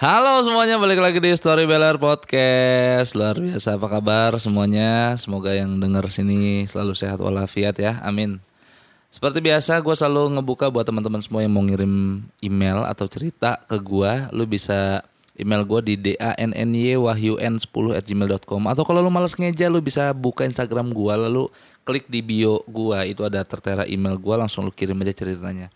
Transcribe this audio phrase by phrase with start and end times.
[0.00, 3.12] Halo semuanya, balik lagi di Story Beller Podcast.
[3.12, 5.12] Luar biasa, apa kabar semuanya?
[5.20, 8.40] Semoga yang denger sini selalu sehat walafiat ya, amin.
[9.12, 13.76] Seperti biasa, gue selalu ngebuka buat teman-teman semua yang mau ngirim email atau cerita ke
[13.76, 14.32] gue.
[14.32, 15.04] Lu bisa
[15.36, 20.96] email gue di dannywahyun10 at gmail.com Atau kalau lu males ngeja, lu bisa buka Instagram
[20.96, 21.44] gue, lalu
[21.84, 23.04] klik di bio gue.
[23.04, 25.68] Itu ada tertera email gue, langsung lu kirim aja ceritanya.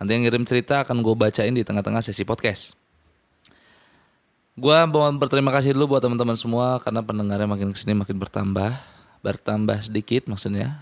[0.00, 2.85] Nanti yang ngirim cerita akan gue bacain di tengah-tengah sesi podcast.
[4.56, 8.72] Gua mau berterima kasih dulu buat teman-teman semua karena pendengarnya makin ke sini makin bertambah,
[9.20, 10.80] bertambah sedikit maksudnya.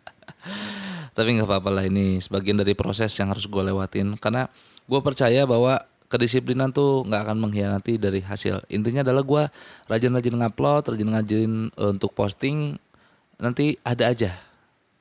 [1.16, 4.44] Tapi nggak apa-apa lah ini sebagian dari proses yang harus gue lewatin karena
[4.84, 5.80] gue percaya bahwa
[6.12, 8.60] kedisiplinan tuh nggak akan mengkhianati dari hasil.
[8.68, 9.42] Intinya adalah gue
[9.88, 12.76] rajin-rajin ngupload, rajin-rajin eh, untuk posting,
[13.40, 14.36] nanti ada aja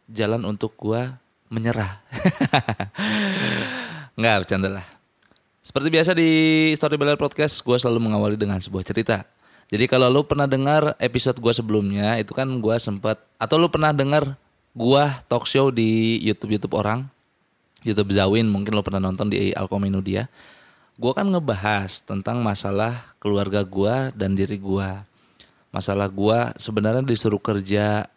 [0.07, 1.11] jalan untuk gue
[1.51, 1.99] menyerah.
[4.15, 4.98] nggak bercanda lah.
[5.69, 6.29] Seperti biasa di
[6.73, 9.21] Story Beller Podcast, gue selalu mengawali dengan sebuah cerita.
[9.69, 13.93] Jadi kalau lu pernah dengar episode gue sebelumnya, itu kan gue sempat atau lu pernah
[13.93, 14.33] dengar
[14.73, 17.05] gue talk show di YouTube YouTube orang,
[17.85, 20.25] YouTube Zawin, mungkin lu pernah nonton di Alkominu dia.
[20.97, 24.89] Gue kan ngebahas tentang masalah keluarga gue dan diri gue.
[25.69, 28.09] Masalah gue sebenarnya disuruh kerja,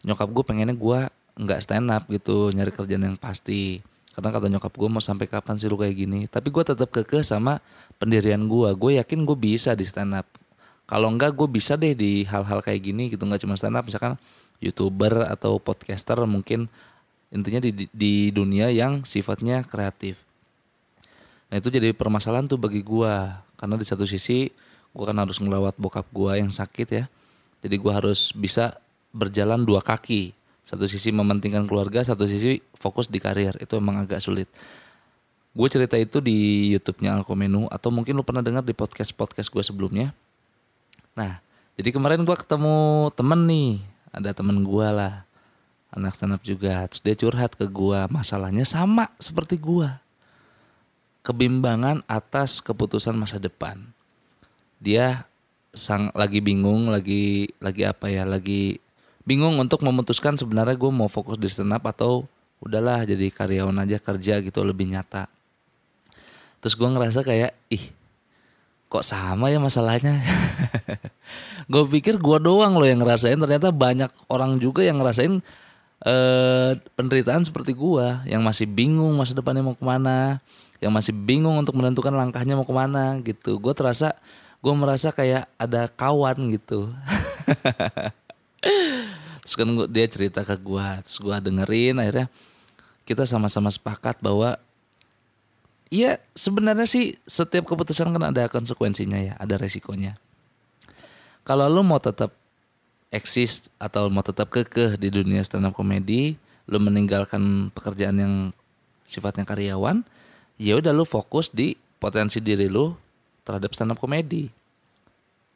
[0.00, 1.12] nyokap gue pengennya gue
[1.44, 3.84] nggak stand up gitu, nyari kerjaan yang pasti
[4.16, 6.24] karena kata nyokap gue mau sampai kapan sih lu kayak gini?
[6.24, 7.60] Tapi gue tetap kekeh sama
[8.00, 10.24] pendirian gue gue yakin gue bisa di stand up
[10.88, 13.28] kalau enggak gue bisa deh di hal-hal kayak gini gitu.
[13.28, 14.16] Nggak cuma stand up misalkan
[14.56, 16.72] youtuber atau podcaster mungkin
[17.28, 20.16] intinya di, di dunia yang sifatnya kreatif.
[21.52, 23.12] Nah itu jadi permasalahan tuh bagi gue
[23.60, 24.48] karena di satu sisi
[24.96, 27.04] gue kan harus ngelawat bokap gue yang sakit ya.
[27.60, 28.80] Jadi gue harus bisa
[29.12, 30.32] berjalan dua kaki
[30.66, 33.54] satu sisi mementingkan keluarga satu sisi fokus di karir.
[33.62, 34.50] Itu emang agak sulit.
[35.54, 39.62] Gue cerita itu di YouTube-nya Alkomenu atau mungkin lu pernah dengar di podcast podcast gue
[39.62, 40.10] sebelumnya.
[41.14, 41.38] Nah
[41.78, 43.72] jadi kemarin gue ketemu temen nih.
[44.10, 45.22] Ada temen gue lah.
[45.94, 46.90] Anak stand up juga.
[46.90, 48.00] Terus dia curhat ke gue.
[48.10, 49.88] Masalahnya sama seperti gue.
[51.22, 53.80] Kebimbangan atas keputusan masa depan.
[54.82, 55.24] Dia
[55.76, 58.80] sang lagi bingung lagi lagi apa ya lagi
[59.26, 62.24] bingung untuk memutuskan sebenarnya gue mau fokus di stand up atau
[62.62, 65.26] udahlah jadi karyawan aja kerja gitu lebih nyata.
[66.62, 67.90] Terus gue ngerasa kayak ih
[68.86, 70.22] kok sama ya masalahnya.
[71.72, 75.42] gue pikir gue doang loh yang ngerasain ternyata banyak orang juga yang ngerasain
[76.06, 80.38] eh, penderitaan seperti gue yang masih bingung masa depannya mau ke mana,
[80.78, 83.58] yang masih bingung untuk menentukan langkahnya mau ke mana gitu.
[83.58, 84.14] Gue terasa
[84.62, 86.88] gue merasa kayak ada kawan gitu.
[89.46, 92.26] terus kan dia cerita ke gue terus gue dengerin akhirnya
[93.06, 94.58] kita sama-sama sepakat bahwa
[95.86, 100.18] Iya sebenarnya sih setiap keputusan kan ada konsekuensinya ya, ada resikonya.
[101.46, 102.34] Kalau lo mau tetap
[103.14, 106.34] eksis atau mau tetap kekeh di dunia stand up komedi,
[106.66, 108.34] lo meninggalkan pekerjaan yang
[109.06, 110.02] sifatnya karyawan,
[110.58, 112.98] ya udah lo fokus di potensi diri lo
[113.46, 114.50] terhadap stand up komedi.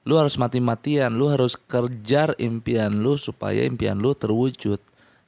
[0.09, 4.81] Lu harus mati-matian, lu harus kerjar impian lu supaya impian lu terwujud.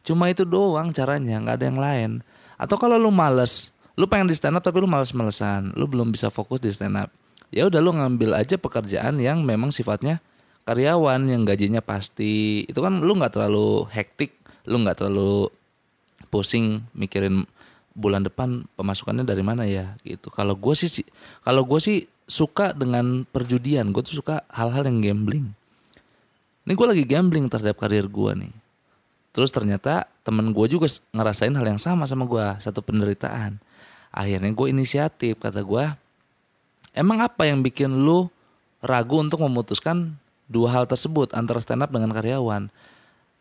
[0.02, 2.10] Cuma itu doang caranya, nggak ada yang lain.
[2.56, 6.32] Atau kalau lu males, lu pengen di stand up tapi lu males-malesan, lu belum bisa
[6.32, 7.10] fokus di stand up.
[7.52, 10.24] Ya udah lu ngambil aja pekerjaan yang memang sifatnya
[10.64, 12.64] karyawan yang gajinya pasti.
[12.64, 14.32] Itu kan lu nggak terlalu hektik,
[14.64, 15.52] lu nggak terlalu
[16.32, 17.44] pusing mikirin
[17.92, 20.32] bulan depan pemasukannya dari mana ya gitu.
[20.32, 21.04] Kalau gue sih
[21.44, 25.46] kalau gue sih suka dengan perjudian, gue tuh suka hal-hal yang gambling.
[26.62, 28.54] Ini gue lagi gambling terhadap karir gue nih.
[29.32, 33.58] Terus ternyata temen gue juga ngerasain hal yang sama sama gue, satu penderitaan.
[34.12, 35.84] Akhirnya gue inisiatif, kata gue,
[36.92, 38.28] emang apa yang bikin lu
[38.84, 40.12] ragu untuk memutuskan
[40.52, 42.68] dua hal tersebut antara stand up dengan karyawan?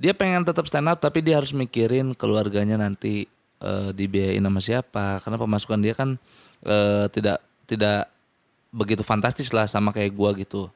[0.01, 3.29] Dia pengen tetap stand up tapi dia harus mikirin keluarganya nanti
[3.61, 6.17] e, dibiayain sama siapa karena pemasukan dia kan
[6.66, 7.37] e, tidak
[7.69, 8.09] tidak
[8.72, 10.72] begitu fantastis lah sama kayak gue gitu.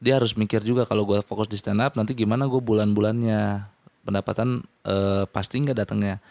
[0.00, 3.66] Dia harus mikir juga kalau gue fokus di stand up nanti gimana gue bulan-bulannya
[4.06, 6.22] pendapatan e, pasti nggak datangnya.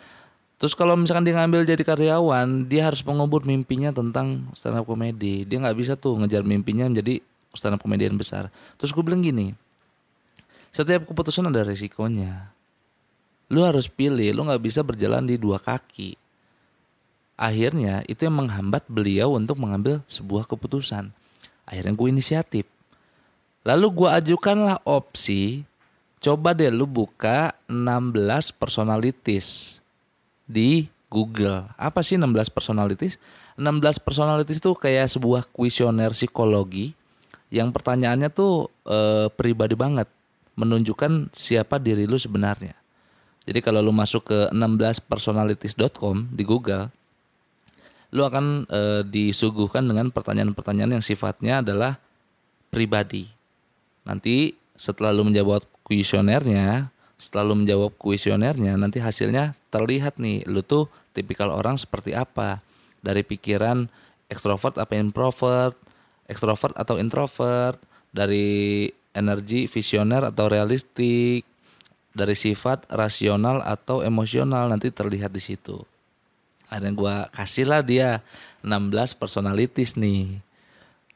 [0.60, 5.48] Terus kalau misalkan dia ngambil jadi karyawan, dia harus mengubur mimpinya tentang stand up komedi.
[5.48, 7.24] Dia nggak bisa tuh ngejar mimpinya menjadi
[7.56, 8.52] stand up komedian besar.
[8.76, 9.56] Terus gue bilang gini,
[10.74, 12.52] setiap keputusan ada resikonya.
[13.50, 16.14] Lu harus pilih, lu nggak bisa berjalan di dua kaki.
[17.40, 21.08] Akhirnya itu yang menghambat beliau untuk mengambil sebuah keputusan.
[21.64, 22.68] Akhirnya gue inisiatif.
[23.64, 25.64] Lalu gue ajukanlah opsi,
[26.20, 29.80] coba deh lu buka 16 personalities
[30.44, 31.64] di Google.
[31.80, 33.16] Apa sih 16 personalities?
[33.56, 36.92] 16 personalities itu kayak sebuah kuesioner psikologi
[37.56, 40.12] yang pertanyaannya tuh e, pribadi banget,
[40.60, 42.76] menunjukkan siapa diri lu sebenarnya.
[43.48, 46.92] Jadi kalau lu masuk ke 16personalities.com di Google,
[48.10, 52.02] lu akan e, disuguhkan dengan pertanyaan-pertanyaan yang sifatnya adalah
[52.74, 53.30] pribadi.
[54.06, 56.90] Nanti setelah lu menjawab kuesionernya,
[57.22, 62.64] setelah lu menjawab kuesionernya, nanti hasilnya terlihat nih, lu tuh tipikal orang seperti apa
[63.06, 63.86] dari pikiran
[64.30, 65.76] ekstrovert apa introvert,
[66.30, 67.78] ekstrovert atau introvert,
[68.10, 71.46] dari energi visioner atau realistik,
[72.14, 75.82] dari sifat rasional atau emosional nanti terlihat di situ.
[76.70, 78.22] Ada yang gue kasih lah dia
[78.62, 80.38] 16 personalities nih.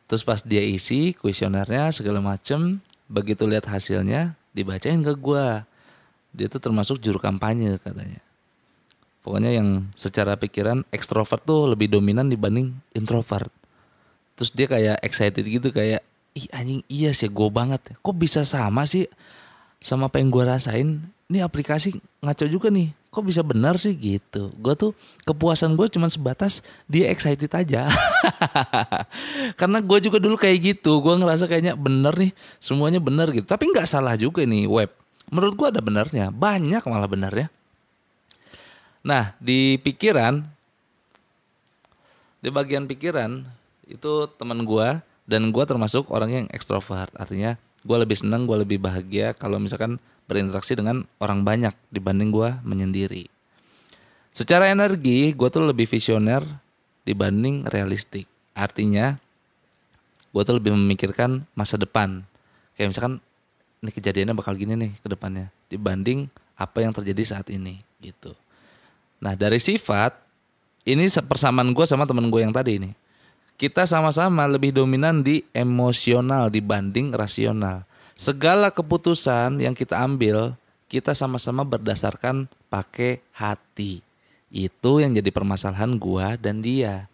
[0.09, 5.47] Terus pas dia isi kuesionernya segala macem, begitu lihat hasilnya dibacain ke gue.
[6.33, 8.19] Dia tuh termasuk juru kampanye katanya.
[9.23, 13.47] Pokoknya yang secara pikiran ekstrovert tuh lebih dominan dibanding introvert.
[14.35, 16.03] Terus dia kayak excited gitu kayak
[16.33, 17.93] ih anjing iya sih gue banget.
[18.01, 19.05] Kok bisa sama sih
[19.79, 20.99] sama apa yang gue rasain?
[21.29, 22.91] Ini aplikasi ngaco juga nih.
[23.13, 24.49] Kok bisa benar sih gitu.
[24.57, 27.85] Gue tuh kepuasan gue cuma sebatas dia excited aja.
[29.59, 30.97] Karena gue juga dulu kayak gitu.
[30.97, 32.33] Gue ngerasa kayaknya bener nih.
[32.57, 33.45] Semuanya bener gitu.
[33.45, 34.89] Tapi nggak salah juga nih web.
[35.29, 36.33] Menurut gue ada benernya.
[36.33, 37.53] Banyak malah benernya.
[39.05, 40.41] Nah, di pikiran
[42.43, 43.39] di bagian pikiran
[43.87, 47.11] itu teman gua dan gua termasuk orang yang ekstrovert.
[47.15, 52.59] Artinya gua lebih senang, gua lebih bahagia kalau misalkan berinteraksi dengan orang banyak dibanding gua
[52.63, 53.27] menyendiri.
[54.33, 56.41] Secara energi, gua tuh lebih visioner
[57.05, 58.25] dibanding realistik.
[58.55, 59.19] Artinya,
[60.33, 62.25] gua tuh lebih memikirkan masa depan.
[62.73, 63.13] Kayak misalkan
[63.83, 68.31] ini kejadiannya bakal gini nih ke depannya dibanding apa yang terjadi saat ini gitu.
[69.19, 70.15] Nah dari sifat
[70.87, 72.91] ini persamaan gue sama temen gue yang tadi ini.
[73.53, 77.85] Kita sama-sama lebih dominan di emosional dibanding rasional.
[78.13, 80.57] Segala keputusan yang kita ambil
[80.89, 84.05] kita sama-sama berdasarkan pakai hati.
[84.53, 87.09] Itu yang jadi permasalahan gue dan dia.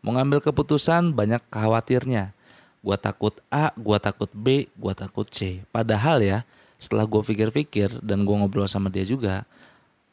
[0.00, 2.32] Mau ngambil keputusan banyak khawatirnya.
[2.80, 5.60] Gue takut A, gue takut B, gue takut C.
[5.68, 6.38] Padahal ya
[6.80, 9.44] setelah gue pikir-pikir dan gue ngobrol sama dia juga,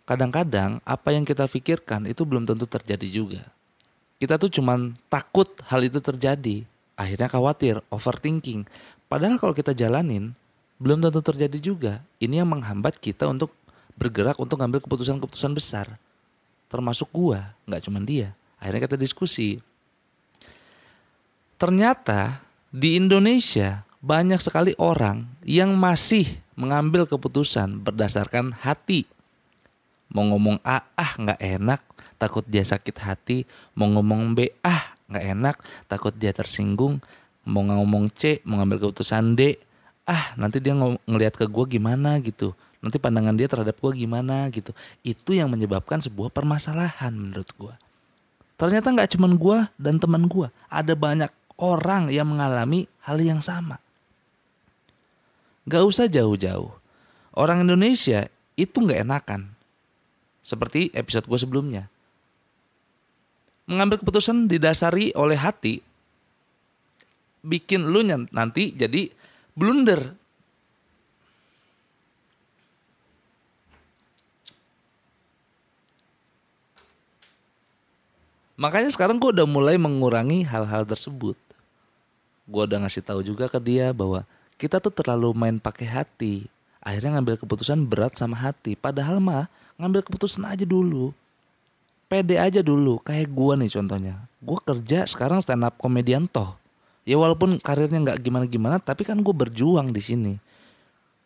[0.04, 3.44] kadang-kadang apa yang kita pikirkan itu belum tentu terjadi juga.
[4.16, 6.64] Kita tuh cuman takut hal itu terjadi,
[6.96, 8.64] akhirnya khawatir, overthinking.
[9.12, 10.32] Padahal kalau kita jalanin,
[10.80, 11.94] belum tentu terjadi juga.
[12.20, 13.52] Ini yang menghambat kita untuk
[14.00, 16.00] bergerak untuk ngambil keputusan-keputusan besar.
[16.72, 18.32] Termasuk gua, nggak cuma dia.
[18.60, 19.60] Akhirnya kita diskusi.
[21.60, 29.08] Ternyata di Indonesia banyak sekali orang yang masih mengambil keputusan berdasarkan hati
[30.12, 31.82] mau ngomong A ah nggak enak
[32.16, 33.38] takut dia sakit hati
[33.78, 35.56] mau ngomong B ah nggak enak.
[35.88, 37.00] Takut dia tersinggung
[37.46, 39.56] mau ngomong C mau ngambil keputusan D
[40.06, 42.56] ah nanti dia ng ngelihat ke gue gimana gitu.
[42.84, 44.72] Nanti pandangan dia terhadap gue gimana gitu.
[45.02, 47.76] Itu yang menyebabkan sebuah permasalahan menurut gue
[48.56, 51.28] ternyata nggak cuman gue dan teman gue ada banyak
[51.60, 53.80] orang yang mengalami hal yang sama.
[55.66, 56.70] Gak usah jauh-jauh.
[57.36, 59.52] Orang Indonesia itu nggak enakan.
[60.46, 61.90] Seperti episode gue sebelumnya.
[63.65, 65.81] Mengambil keputusan didasari oleh hati
[67.45, 68.01] bikin lu
[68.34, 69.13] nanti jadi
[69.53, 70.01] blunder.
[78.55, 81.38] Makanya sekarang gue udah mulai mengurangi hal-hal tersebut.
[82.48, 84.24] Gue udah ngasih tahu juga ke dia bahwa
[84.55, 86.48] kita tuh terlalu main pakai hati.
[86.79, 88.79] Akhirnya ngambil keputusan berat sama hati.
[88.79, 91.12] Padahal mah ngambil keputusan aja dulu
[92.06, 93.02] pede aja dulu.
[93.02, 94.16] Kayak gue nih contohnya.
[94.42, 96.58] Gue kerja sekarang stand up komedian toh.
[97.06, 100.34] Ya walaupun karirnya nggak gimana gimana tapi kan gue berjuang di sini.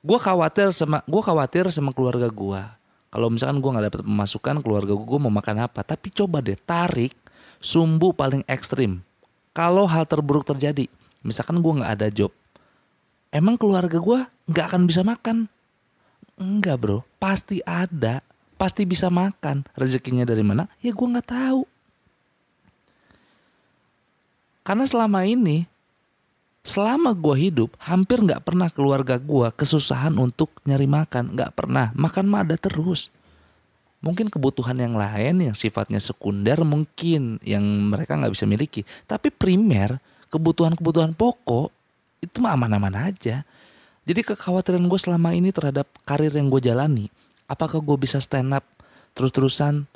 [0.03, 2.61] Gue khawatir sama gue khawatir sama keluarga gue
[3.09, 5.83] kalau misalkan gue nggak dapet pemasukan keluarga gue mau makan apa?
[5.83, 7.15] Tapi coba deh tarik
[7.63, 8.99] sumbu paling ekstrim.
[9.55, 10.87] Kalau hal terburuk terjadi
[11.23, 12.31] misalkan gue nggak ada job
[13.29, 14.19] emang keluarga gue
[14.49, 15.47] nggak akan bisa makan?
[16.39, 16.99] Enggak bro.
[17.21, 18.21] Pasti ada
[18.59, 19.63] pasti bisa makan.
[19.79, 20.67] Rezekinya dari mana?
[20.83, 21.63] Ya gue nggak tahu.
[24.67, 25.63] Karena selama ini,
[26.61, 31.95] selama gue hidup, hampir nggak pernah keluarga gue kesusahan untuk nyari makan, nggak pernah.
[31.95, 33.07] Makan mah ada terus.
[34.03, 38.83] Mungkin kebutuhan yang lain yang sifatnya sekunder mungkin yang mereka nggak bisa miliki.
[39.07, 39.97] Tapi primer,
[40.29, 41.71] kebutuhan-kebutuhan pokok
[42.19, 43.43] itu mah aman-aman aja.
[44.07, 47.11] Jadi kekhawatiran gue selama ini terhadap karir yang gue jalani
[47.49, 48.63] apakah gue bisa stand up
[49.17, 49.89] terus-terusan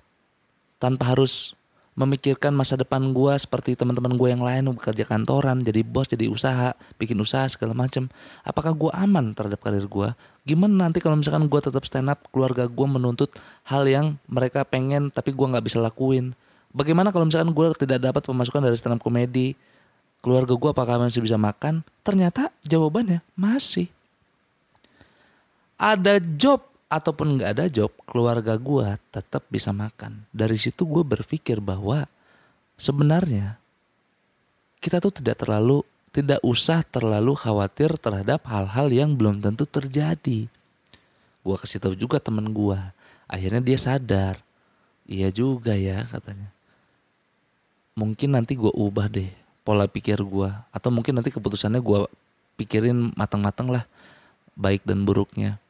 [0.81, 1.55] tanpa harus
[1.93, 6.74] memikirkan masa depan gue seperti teman-teman gue yang lain bekerja kantoran, jadi bos, jadi usaha,
[6.98, 8.10] bikin usaha segala macam.
[8.41, 10.10] Apakah gue aman terhadap karir gue?
[10.43, 13.29] Gimana nanti kalau misalkan gue tetap stand up, keluarga gue menuntut
[13.69, 16.33] hal yang mereka pengen tapi gue nggak bisa lakuin?
[16.74, 19.53] Bagaimana kalau misalkan gue tidak dapat pemasukan dari stand up komedi?
[20.25, 21.86] Keluarga gue apakah masih bisa makan?
[22.01, 23.86] Ternyata jawabannya masih.
[25.77, 30.29] Ada job ataupun nggak ada job, keluarga gue tetap bisa makan.
[30.29, 32.05] Dari situ gue berpikir bahwa
[32.77, 33.57] sebenarnya
[34.77, 35.81] kita tuh tidak terlalu
[36.13, 40.45] tidak usah terlalu khawatir terhadap hal-hal yang belum tentu terjadi.
[41.41, 42.77] Gue kasih tahu juga temen gue,
[43.25, 44.38] akhirnya dia sadar.
[45.09, 46.53] Iya juga ya katanya.
[47.97, 49.33] Mungkin nanti gue ubah deh
[49.65, 52.05] pola pikir gue, atau mungkin nanti keputusannya gue
[52.62, 53.89] pikirin matang-matang lah,
[54.53, 55.62] baik dan buruknya.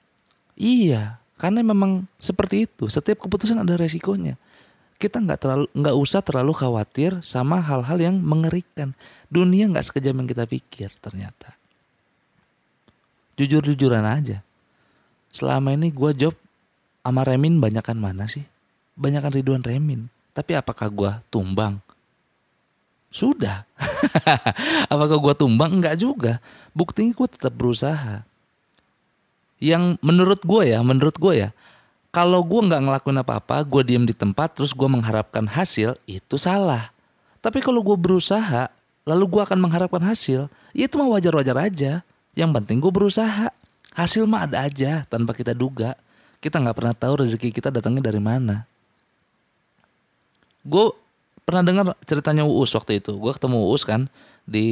[0.53, 2.85] Iya, karena memang seperti itu.
[2.87, 4.37] Setiap keputusan ada resikonya.
[5.01, 8.93] Kita nggak terlalu nggak usah terlalu khawatir sama hal-hal yang mengerikan.
[9.27, 11.57] Dunia nggak sekejam yang kita pikir ternyata.
[13.35, 14.45] Jujur-jujuran aja.
[15.33, 16.37] Selama ini gue job
[17.01, 18.45] sama Remin banyakan mana sih?
[18.93, 20.07] Banyakan Ridwan Remin.
[20.37, 21.81] Tapi apakah gue tumbang?
[23.09, 23.65] Sudah.
[24.93, 25.81] apakah gue tumbang?
[25.81, 26.37] Enggak juga.
[26.77, 28.21] Buktinya gue tetap berusaha
[29.63, 31.49] yang menurut gue ya, menurut gue ya,
[32.11, 36.91] kalau gue nggak ngelakuin apa-apa, gue diem di tempat, terus gue mengharapkan hasil, itu salah.
[37.39, 38.67] Tapi kalau gue berusaha,
[39.07, 42.03] lalu gue akan mengharapkan hasil, ya itu mah wajar-wajar aja.
[42.35, 43.47] Yang penting gue berusaha.
[43.95, 45.95] Hasil mah ada aja tanpa kita duga.
[46.43, 48.67] Kita nggak pernah tahu rezeki kita datangnya dari mana.
[50.65, 50.91] Gue
[51.45, 53.15] pernah dengar ceritanya Uus waktu itu.
[53.15, 54.09] Gue ketemu Uus kan
[54.49, 54.67] di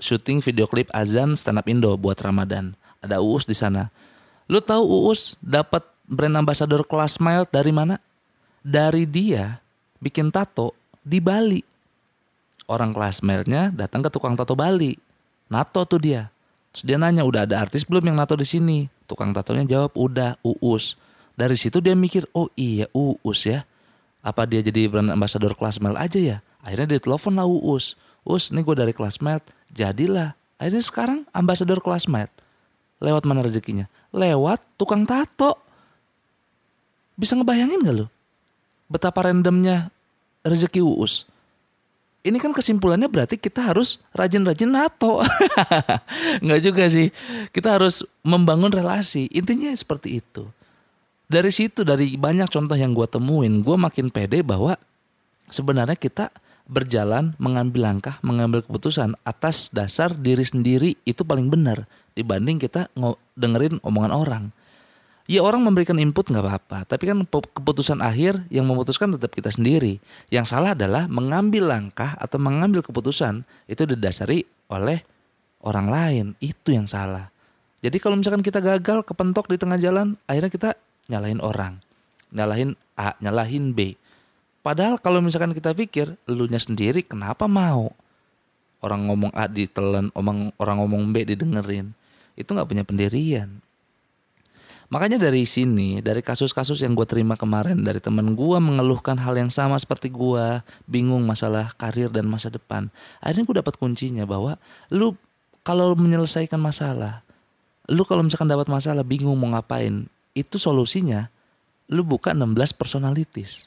[0.00, 3.88] syuting video klip azan stand up Indo buat Ramadan ada Uus di sana.
[4.46, 7.98] Lu tahu Uus dapat brand ambassador kelas mild dari mana?
[8.62, 9.58] Dari dia
[9.98, 11.62] bikin tato di Bali.
[12.66, 14.98] Orang kelas mildnya datang ke tukang tato Bali.
[15.46, 16.30] Nato tuh dia.
[16.74, 18.84] Terus dia nanya, udah ada artis belum yang nato di sini?
[19.06, 20.98] Tukang tatonya jawab, udah, Uus.
[21.32, 23.62] Dari situ dia mikir, oh iya Uus ya.
[24.20, 26.36] Apa dia jadi brand ambassador kelas mild aja ya?
[26.66, 27.94] Akhirnya dia telepon lah Uus.
[28.26, 29.40] Uus, ini gue dari kelas mild.
[29.70, 30.34] Jadilah.
[30.58, 32.28] Akhirnya sekarang ambassador kelas mild.
[33.00, 33.84] Lewat mana rezekinya?
[34.12, 35.60] Lewat tukang tato.
[37.16, 38.06] Bisa ngebayangin gak lo?
[38.88, 39.92] Betapa randomnya
[40.46, 41.28] rezeki Uus.
[42.26, 45.22] Ini kan kesimpulannya berarti kita harus rajin-rajin nato.
[46.44, 47.14] Nggak juga sih.
[47.54, 49.30] Kita harus membangun relasi.
[49.30, 50.42] Intinya seperti itu.
[51.30, 54.74] Dari situ, dari banyak contoh yang gue temuin, gue makin pede bahwa
[55.50, 56.34] sebenarnya kita
[56.66, 61.86] berjalan, mengambil langkah, mengambil keputusan atas dasar diri sendiri itu paling benar
[62.16, 62.88] dibanding kita
[63.36, 64.44] dengerin omongan orang.
[65.26, 69.98] Ya orang memberikan input nggak apa-apa, tapi kan keputusan akhir yang memutuskan tetap kita sendiri.
[70.30, 75.02] Yang salah adalah mengambil langkah atau mengambil keputusan itu didasari oleh
[75.66, 76.26] orang lain.
[76.38, 77.26] Itu yang salah.
[77.82, 80.70] Jadi kalau misalkan kita gagal kepentok di tengah jalan, akhirnya kita
[81.10, 81.82] nyalahin orang,
[82.30, 83.98] nyalahin A, nyalahin B.
[84.62, 87.90] Padahal kalau misalkan kita pikir, elunya sendiri kenapa mau?
[88.78, 91.98] Orang ngomong A ditelan, omong, orang ngomong B didengerin
[92.36, 93.64] itu nggak punya pendirian.
[94.86, 99.50] Makanya dari sini, dari kasus-kasus yang gue terima kemarin dari temen gue mengeluhkan hal yang
[99.50, 102.86] sama seperti gue, bingung masalah karir dan masa depan.
[103.18, 104.54] Akhirnya gue dapat kuncinya bahwa
[104.94, 105.18] lu
[105.66, 107.26] kalau menyelesaikan masalah,
[107.90, 110.06] lu kalau misalkan dapat masalah bingung mau ngapain,
[110.38, 111.26] itu solusinya
[111.90, 113.66] lu buka 16 personalities.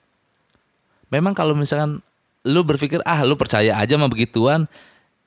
[1.12, 2.00] Memang kalau misalkan
[2.48, 4.72] lu berpikir ah lu percaya aja sama begituan,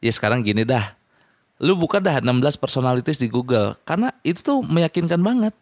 [0.00, 0.96] ya sekarang gini dah,
[1.62, 3.78] lu buka dah 16 personalities di Google.
[3.86, 5.54] Karena itu tuh meyakinkan banget.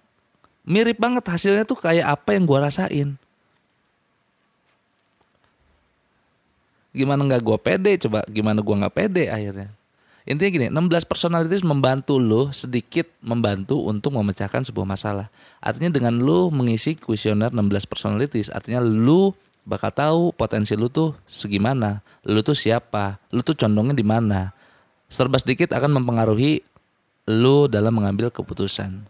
[0.64, 3.20] Mirip banget hasilnya tuh kayak apa yang gua rasain.
[6.96, 8.00] Gimana nggak gua pede?
[8.00, 9.68] Coba gimana gua nggak pede akhirnya?
[10.24, 15.28] Intinya gini 16 personalities membantu lu sedikit membantu untuk memecahkan sebuah masalah.
[15.60, 19.32] Artinya dengan lu mengisi kuesioner 16 personalities artinya lu
[19.64, 22.04] bakal tahu potensi lu tuh segimana.
[22.24, 23.20] Lu tuh siapa?
[23.32, 24.52] Lu tuh condongnya di mana
[25.10, 26.62] serba sedikit akan mempengaruhi
[27.28, 29.04] lu dalam mengambil keputusan.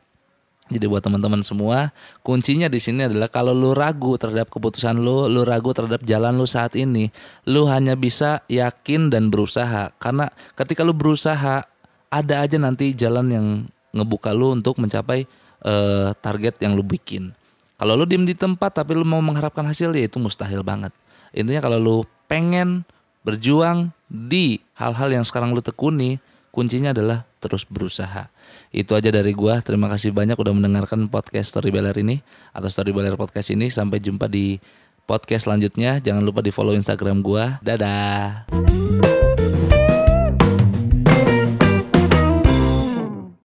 [0.70, 1.90] Jadi buat teman-teman semua,
[2.22, 6.46] kuncinya di sini adalah kalau lu ragu terhadap keputusan lu, lu ragu terhadap jalan lu
[6.46, 7.10] saat ini,
[7.50, 9.90] lu hanya bisa yakin dan berusaha.
[9.98, 11.66] Karena ketika lu berusaha,
[12.06, 13.46] ada aja nanti jalan yang
[13.90, 15.26] ngebuka lu untuk mencapai
[15.66, 17.34] uh, target yang lu bikin.
[17.74, 20.94] Kalau lu diem di tempat tapi lu mau mengharapkan hasil ya itu mustahil banget.
[21.34, 21.96] Intinya kalau lu
[22.30, 22.86] pengen
[23.26, 26.18] berjuang di hal-hal yang sekarang lu tekuni,
[26.50, 28.26] kuncinya adalah terus berusaha.
[28.74, 29.62] Itu aja dari gua.
[29.62, 32.18] Terima kasih banyak udah mendengarkan podcast Story Beller ini
[32.50, 33.70] atau Story Beller podcast ini.
[33.70, 34.58] Sampai jumpa di
[35.06, 36.02] podcast selanjutnya.
[36.02, 37.62] Jangan lupa di follow Instagram gua.
[37.62, 38.50] Dadah.